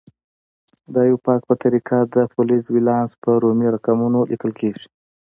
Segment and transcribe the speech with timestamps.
[0.93, 4.85] د ایوپاک په طریقه د فلز ولانس په رومي رقمونو لیکل کیږي.